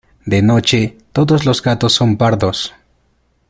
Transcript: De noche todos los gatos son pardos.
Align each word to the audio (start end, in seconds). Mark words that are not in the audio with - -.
De 0.25 0.41
noche 0.41 0.97
todos 1.13 1.45
los 1.45 1.61
gatos 1.61 1.93
son 1.93 2.17
pardos. 2.17 2.73